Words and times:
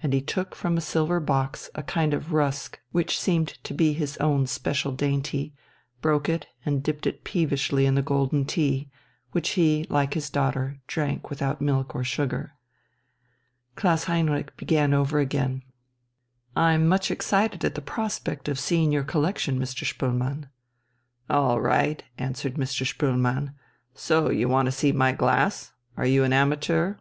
And 0.00 0.12
he 0.12 0.20
took 0.22 0.54
from 0.54 0.76
a 0.76 0.80
silver 0.80 1.18
box 1.18 1.70
a 1.74 1.82
kind 1.82 2.14
of 2.14 2.32
rusk 2.32 2.78
which 2.92 3.18
seemed 3.18 3.48
to 3.64 3.74
be 3.74 3.94
his 3.94 4.16
own 4.18 4.46
special 4.46 4.92
dainty, 4.92 5.54
broke 6.00 6.28
it 6.28 6.46
and 6.64 6.84
dipped 6.84 7.04
it 7.04 7.24
peevishly 7.24 7.84
in 7.84 7.96
the 7.96 8.00
golden 8.00 8.44
tea, 8.44 8.88
which 9.32 9.48
he, 9.58 9.84
like 9.90 10.14
his 10.14 10.30
daughter, 10.30 10.78
drank 10.86 11.30
without 11.30 11.60
milk 11.60 11.96
or 11.96 12.04
sugar. 12.04 12.54
Klaus 13.74 14.04
Heinrich 14.04 14.56
began 14.56 14.94
over 14.94 15.18
again: 15.18 15.64
"I 16.54 16.74
am 16.74 16.86
much 16.86 17.10
excited 17.10 17.64
at 17.64 17.74
the 17.74 17.82
prospect 17.82 18.48
of 18.48 18.60
seeing 18.60 18.92
your 18.92 19.02
collection, 19.02 19.58
Mr. 19.58 19.84
Spoelmann." 19.84 20.46
"All 21.28 21.60
right," 21.60 22.04
answered 22.18 22.54
Mr. 22.54 22.86
Spoelmann. 22.86 23.52
"So 23.94 24.30
you 24.30 24.48
want 24.48 24.66
to 24.66 24.70
see 24.72 24.92
my 24.92 25.10
glass? 25.10 25.72
Are 25.96 26.06
you 26.06 26.22
an 26.22 26.32
amateur? 26.32 26.94